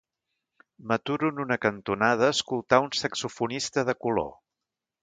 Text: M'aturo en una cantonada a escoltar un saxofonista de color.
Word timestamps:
M'aturo 0.91 1.29
en 1.33 1.41
una 1.45 1.59
cantonada 1.67 2.31
a 2.31 2.35
escoltar 2.37 2.83
un 2.87 2.91
saxofonista 3.03 3.89
de 3.93 3.99
color. 4.07 4.35